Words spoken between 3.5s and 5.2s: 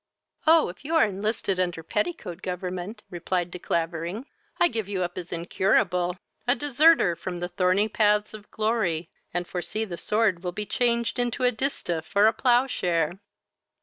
De Clavering,) I give you up